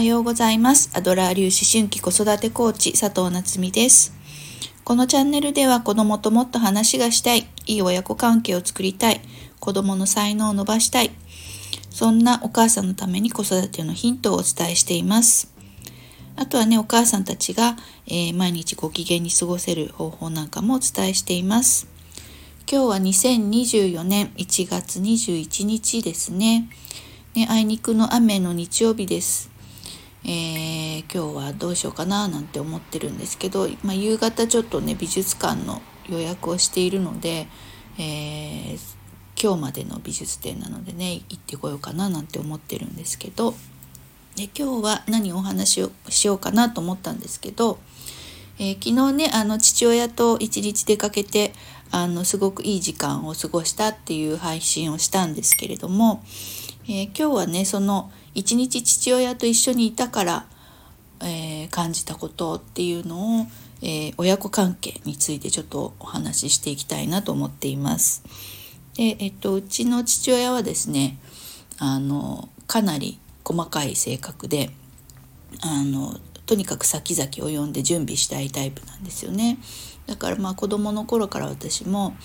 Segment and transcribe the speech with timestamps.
[0.00, 0.88] はようございます。
[0.94, 4.14] アドラー流思春期子育てコーチ佐藤夏実です。
[4.82, 9.20] このチャンネルでは子供ともっと話がしたい、いい親子関係を作りたい、
[9.58, 11.10] 子供の才能を伸ばしたい、
[11.90, 15.52] そんなお母さんのために子育てのヒントをお伝えしています。
[16.34, 17.76] あとはね、お母さんたちが、
[18.06, 21.86] えー、毎日ご機嫌に過ごせる方法なんかもお伝えしています。
[22.66, 26.70] 今日は2024年1月21日ですね。
[27.34, 29.50] ねあいにくの雨の日曜日です。
[30.24, 37.46] えー、今日はどうしようかななんて思ってるんですけど、まあ、夕方ちょっとね美術館の予約をしているので、
[37.98, 38.78] えー、
[39.40, 43.54] 今日までの美術展なのでね行ってこようかななんて思ってるんですけど
[44.36, 47.78] で今日は何をお話をしようかなと思ったんですけど、
[48.58, 51.52] えー、昨日ねあの父親と一日出かけて
[51.90, 56.22] あのすごくいい時間を過ごしたっていう配信をしたんですけれども、
[56.92, 60.46] えー、今日はねその一日父親と一緒にいたから、
[61.20, 63.46] えー、感じたことっていうのを、
[63.80, 68.24] えー、親子関係についてちょっとお話ししていきたいなと思っています。
[68.96, 71.16] で、えっと、うちの父親はですね
[71.78, 74.70] あのかなり細かい性格で
[75.62, 79.58] あのとにかく先々を読んで準備したいタイプなんですよね。
[80.08, 82.16] だからまあ子供の頃から私も、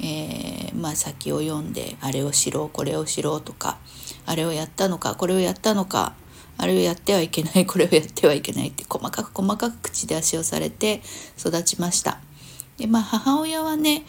[0.00, 3.78] えー、まあ先を読んであれをしろこれをしろとか
[4.26, 6.14] あれをやったのかこれをやったのか
[6.58, 11.02] あれをやってはいけないこれをやってはいけないって細かく細かく口出しをされて
[11.38, 12.20] 育ちました。
[12.78, 14.04] でまあ母親はね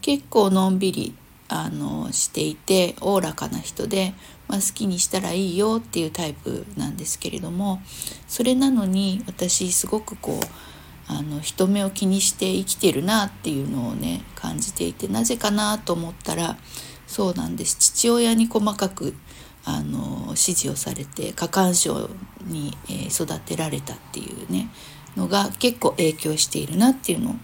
[0.00, 1.14] 結構のんびり
[1.48, 4.14] あのしていておおらかな人で、
[4.48, 7.80] まあ、好きにしたらいいよっていうタイプなんですけれども
[8.26, 10.46] それなのに私すごくこう
[11.08, 16.56] あの人目を気にして生きてるなっていうのをね感じていてなぜかなと思ったら
[17.06, 19.14] そうなんです父親に細かく
[19.64, 22.08] あの指示をされて過干渉
[22.46, 24.70] に、え育てられたっていうね
[25.16, 27.34] のが結構影響しているなっていうのを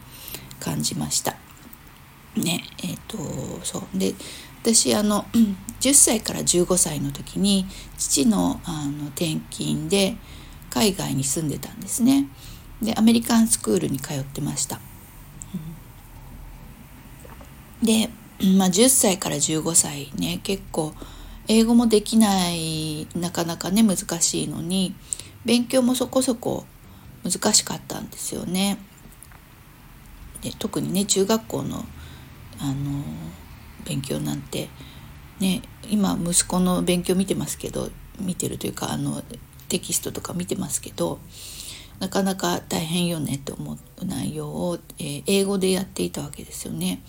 [0.60, 1.36] 感じました。
[2.36, 4.14] ねえっ、ー、とそうで
[4.62, 5.26] 私あの
[5.80, 7.66] 10歳から15歳の時に
[7.98, 10.16] 父のあの転勤で
[10.70, 12.26] 海外に住んでたんですね。
[12.84, 14.80] でアメリカンスクールに通ってました。
[17.82, 18.08] で、
[18.56, 20.94] まあ、10歳から15歳ね結構
[21.48, 24.94] 英語もできないなかなかね難しいのに
[25.44, 26.64] 勉強もそこそこ
[27.22, 28.78] 難しかったんですよね。
[30.40, 31.84] で特にね中学校の
[32.58, 33.02] あの
[33.84, 34.68] 勉強なんて
[35.40, 39.22] ね今息子の勉強見てますけど見てるというかあの
[39.68, 41.18] テキストとか見てますけど
[42.00, 47.02] なかなか大変よねと思う内容を、えー、英語でやっていたわけですよね。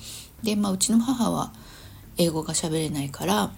[0.44, 1.52] で、まあ、うちの母は
[2.18, 3.52] 英語が喋れないから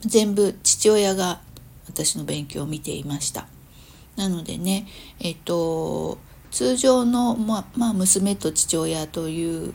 [0.00, 1.40] 全部父親が
[1.86, 3.46] 私の勉強を見ていました。
[4.16, 4.86] なのでね
[5.20, 6.18] えっ、と
[6.50, 9.74] 通常の、ままあ、娘と父親という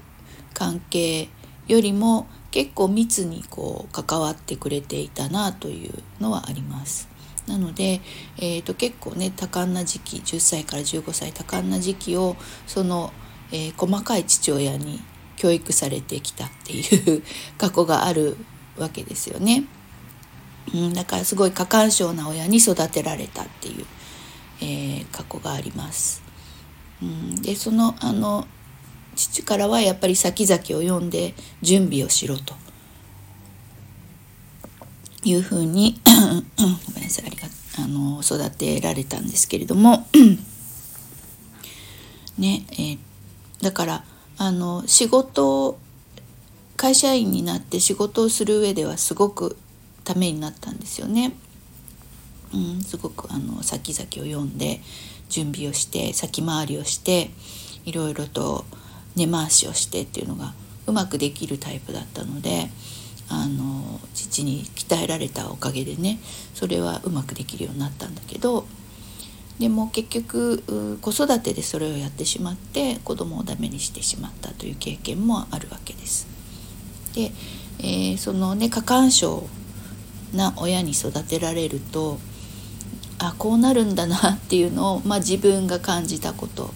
[0.53, 1.30] 関係
[1.68, 7.12] よりも結構密にこう関わってくれていたなというのはあります。
[7.48, 8.02] なので、
[8.38, 12.36] えーと、結構ね多感な時期10歳から15歳多感な時期を
[12.68, 13.12] その、
[13.52, 15.02] えー、細かい父親に
[15.36, 17.24] 教育されてきたっていう
[17.58, 18.38] 過去がある
[18.78, 19.66] わけですよね。
[20.74, 23.86] うん、だからすごい過干渉な親に育てられたっていう、
[24.62, 26.24] えー、過去があります。
[27.02, 28.48] うん、でそのあの
[29.16, 32.56] 父からはやっぱり先々を読んで準備をしろと
[35.23, 36.00] いうふうに
[36.57, 37.47] ごめんなさいありが
[37.78, 40.07] あの育てられたんですけれども
[42.38, 42.97] ねえー、
[43.61, 44.03] だから
[44.38, 45.78] あの仕事
[46.75, 49.57] 会社員になって仕事をする上ではすごく
[50.03, 51.34] ためになったんですよね。
[52.53, 54.81] うん、すごくあの先々を読んで
[55.29, 57.31] 準備をして先回りをして
[57.85, 58.66] いろいろと
[59.16, 60.53] 根回しをしてっていうのが
[60.85, 62.69] うまくできるタイプだったので
[63.29, 66.19] あの父に鍛えられたおかげでね
[66.53, 68.66] それはうまくできるようになったんだけど
[69.59, 76.28] でも結局子育てでそれをやってしまって子供をダメにしてしまったという経験もあるわけです。
[77.13, 77.31] で、
[77.79, 79.47] えー、そのね過干渉
[80.34, 82.19] な親に育てられると
[83.19, 86.73] あこうなるんだなっていうのを、まあ、自分が感じたこと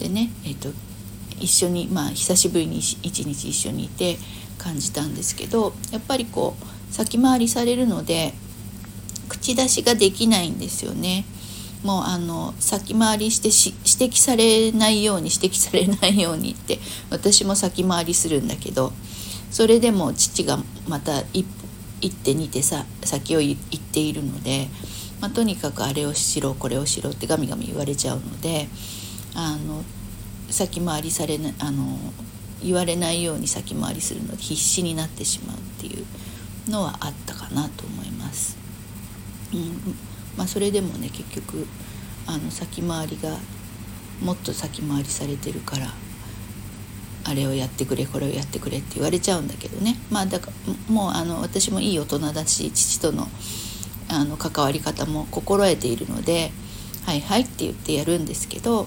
[0.00, 0.70] でね、えーと
[1.40, 4.16] 一緒にまあ久しぶりに一日一緒にいて
[4.56, 8.34] 感じたんですけどやっぱりこう先回りされるので
[9.28, 11.24] 口出しができないんですよね。
[11.82, 16.78] もうあの先回りして指摘されないように指摘されないようにって
[17.10, 18.92] 私も先回りするんだけど
[19.50, 20.58] それでも父が
[20.88, 21.44] また一
[22.00, 24.68] 一手二手さ先を行っているので
[25.20, 28.68] まあ、とにかくあれをしろこれをしろってガミガミ言われちゃうので
[29.34, 29.82] あの
[30.50, 31.96] 先回りされなあの
[32.62, 36.04] 言われないように先回りするので必死になってしまうっていう
[36.68, 38.56] のはあったかなと思います。
[39.52, 39.94] うん
[40.36, 41.66] まあ、それでもね結局
[42.26, 43.36] あの先回りが
[44.22, 45.92] もっと先回りされてるから
[47.24, 53.28] あれをやってくれこれをやってくれって言われちゃうんだけどねまあだからもうあの私もいい大人だし父との
[54.08, 56.52] あの関わり方も心得ているので
[57.06, 58.86] 「はいはい」って言ってやるんですけど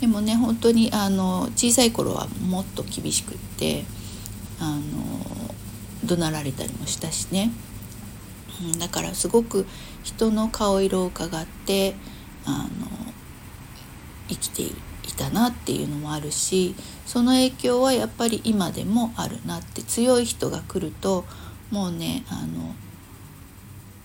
[0.00, 3.84] でもね本当にあの小さい頃はもっと厳しくって
[4.60, 5.41] あの
[6.04, 7.50] 怒鳴られたりもしたしね、
[8.62, 9.66] うん、だからすごく
[10.02, 11.94] 人の顔色を伺って
[12.44, 12.88] あの
[14.28, 14.74] 生きてい
[15.16, 16.74] たなっていうのもあるし
[17.06, 21.24] その影響はやっぱり今でもあるなって強い人が来ると
[21.70, 22.74] もうねあの、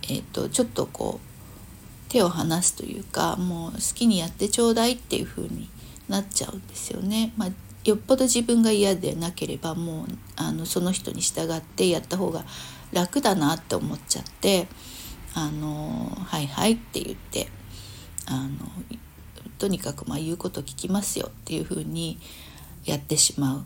[0.04, 5.70] えーと、ちょっとこう手を離すというかもう好きにやってちょうだいっていう風に
[6.08, 7.34] なっちゃうんですよね。
[7.36, 7.50] まあ、
[7.88, 10.06] よっぽど自分が嫌でなければもう
[10.36, 12.44] あのその人に従ってやった方が
[12.92, 14.68] 楽だなって思っちゃって
[15.34, 17.50] 「あのはいはい」って言って
[18.26, 18.50] あの
[19.58, 22.20] とにかくまあ言うこと聞きますよっていうふうに
[22.84, 23.66] やってしまう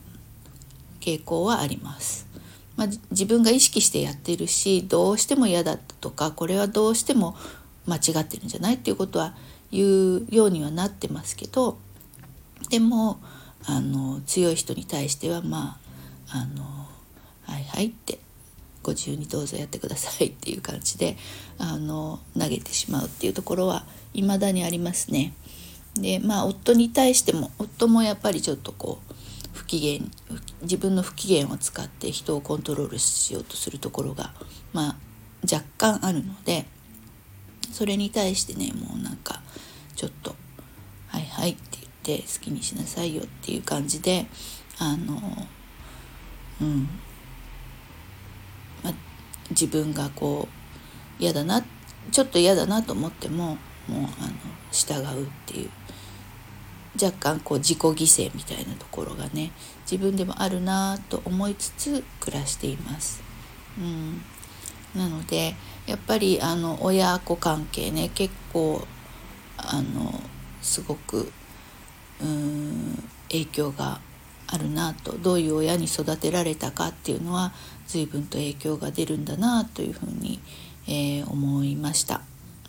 [1.00, 2.28] 傾向はあります。
[2.78, 7.36] まあ、自分が意識してやってるしどうしても嫌だったとかこれはどうしても
[7.86, 9.36] 間違ってるんじゃないっていうことは
[9.72, 9.86] 言
[10.18, 11.78] うようにはなってますけど
[12.70, 13.20] でも
[13.66, 15.80] あの強い人に対してはま
[16.30, 16.64] ああの
[17.44, 18.20] はいはいって
[18.84, 21.18] ご自由にどうぞやってくださいっていう感じで
[21.58, 25.34] あの投げてしまうっていうところは未だにありますね。
[25.96, 29.14] でまあ夫に対しても夫もやっぱりちょっとこう
[29.54, 30.02] 不機嫌
[30.62, 34.34] 自分の不機嫌を使って人をコントロールしようとするところが
[34.74, 34.96] まあ
[35.44, 36.66] 若干あるので
[37.72, 39.42] それに対してねもうなんか
[39.96, 40.36] ちょっと
[41.08, 41.71] 「はいはい」って
[42.02, 44.26] って好きにしなさいよっていう感じで
[44.80, 45.22] あの
[46.60, 46.90] うん
[48.84, 48.94] まあ
[49.52, 50.48] 自分がこ
[51.20, 51.64] う嫌だな
[52.12, 53.58] ちょっと嫌だなと思ってももう
[53.94, 54.08] あの
[54.72, 55.70] 従うっていう
[57.02, 59.52] 若干こう自己犠牲みたいなところがね
[59.90, 63.22] 自分でもあるなと思いつつ暮らしています。
[63.78, 64.22] うん、
[64.96, 65.56] なので
[65.86, 68.86] やっぱりあの親子関係ね結構
[69.58, 70.22] あの
[70.62, 71.32] すごく
[72.24, 74.00] うん影響が
[74.48, 77.54] あるなとどういう親に育てられたかっていうのは
[77.88, 80.42] 随分と影響が出るんだなというふうに、
[80.88, 82.22] えー、思いました。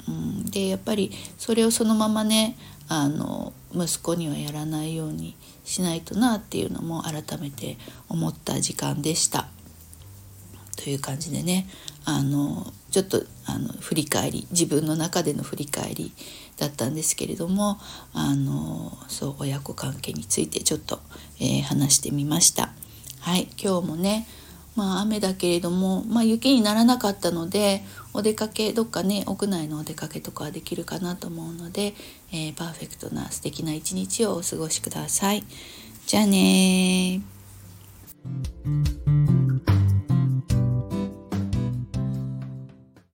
[0.09, 2.57] うん、でやっぱりそれをそのままね
[2.89, 7.79] あの息子にはやらないようにしないとなっていうのも改めて
[8.09, 9.49] 思った時間でした。
[10.83, 11.69] という感じでね
[12.05, 16.13] あのちょっとあの振り返り自分の中での振り返り
[16.59, 17.79] だったんですけれども
[18.13, 21.01] あのそう親子関係についてちょっと、
[21.41, 22.73] えー、話してみました。
[23.21, 24.27] はい今日もね
[24.75, 31.95] まあ雨だけれども、まあ、雪にならなかったのでお出かけどっかね屋内のお出かけとかはできるかなと思うので、
[32.33, 35.45] えー、パーフェクトな素敵な一日をお過ごしください。
[36.07, 37.23] じゃあね